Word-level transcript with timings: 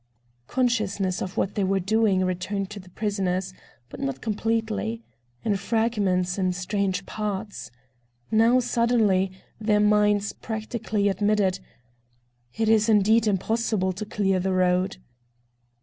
Consciousness 0.47 1.21
of 1.21 1.37
what 1.37 1.53
they 1.53 1.63
were 1.63 1.79
doing 1.79 2.25
returned 2.25 2.71
to 2.71 2.79
the 2.79 2.89
prisoners, 2.89 3.53
but 3.87 3.99
not 3.99 4.19
completely,—in 4.19 5.55
fragments, 5.57 6.39
in 6.39 6.53
strange 6.53 7.05
parts. 7.05 7.69
Now, 8.31 8.59
suddenly, 8.59 9.31
their 9.59 9.79
minds 9.79 10.33
practically 10.33 11.07
admitted: 11.07 11.59
"It 12.57 12.67
is 12.67 12.89
indeed 12.89 13.27
impossible 13.27 13.93
to 13.93 14.05
clear 14.07 14.39
the 14.39 14.53
road." 14.53 14.97